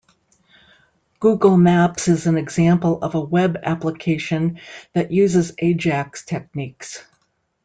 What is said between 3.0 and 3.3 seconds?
of a